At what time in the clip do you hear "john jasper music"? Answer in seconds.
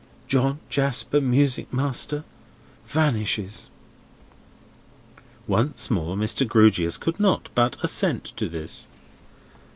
0.27-1.71